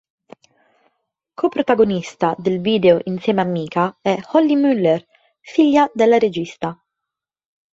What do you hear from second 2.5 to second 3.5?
video insieme a